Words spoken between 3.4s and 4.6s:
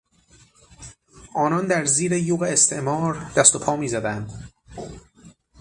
و پا میزدند.